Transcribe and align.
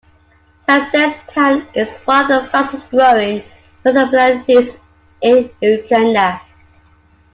Kasese 0.67 1.21
town 1.27 1.67
is 1.75 1.99
one 2.05 2.23
of 2.31 2.45
the 2.45 2.49
fastest 2.49 2.89
growing 2.89 3.43
municipalities 3.83 4.71
in 5.21 5.47
Uganda. 5.61 6.41